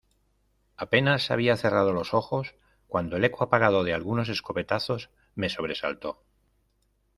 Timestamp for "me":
5.35-5.47